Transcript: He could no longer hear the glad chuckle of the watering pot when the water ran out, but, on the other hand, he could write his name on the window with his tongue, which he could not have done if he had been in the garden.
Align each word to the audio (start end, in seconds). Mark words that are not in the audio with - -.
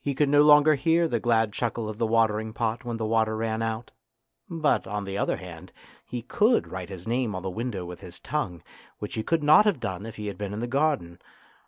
He 0.00 0.14
could 0.14 0.28
no 0.28 0.42
longer 0.42 0.76
hear 0.76 1.08
the 1.08 1.18
glad 1.18 1.52
chuckle 1.52 1.88
of 1.88 1.98
the 1.98 2.06
watering 2.06 2.52
pot 2.52 2.84
when 2.84 2.96
the 2.96 3.04
water 3.04 3.36
ran 3.36 3.60
out, 3.60 3.90
but, 4.48 4.86
on 4.86 5.02
the 5.04 5.18
other 5.18 5.36
hand, 5.38 5.72
he 6.06 6.22
could 6.22 6.68
write 6.68 6.90
his 6.90 7.08
name 7.08 7.34
on 7.34 7.42
the 7.42 7.50
window 7.50 7.84
with 7.84 7.98
his 7.98 8.20
tongue, 8.20 8.62
which 9.00 9.16
he 9.16 9.24
could 9.24 9.42
not 9.42 9.64
have 9.64 9.80
done 9.80 10.06
if 10.06 10.14
he 10.14 10.28
had 10.28 10.38
been 10.38 10.52
in 10.52 10.60
the 10.60 10.68
garden. 10.68 11.20